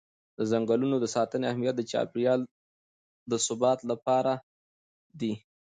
[0.37, 2.41] د ځنګلونو د ساتنې اهمیت د چاپېر یال
[3.31, 4.33] د ثبات لپاره
[5.19, 5.33] دی.